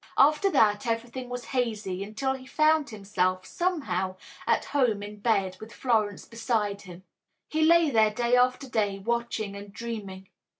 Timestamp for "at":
4.47-4.65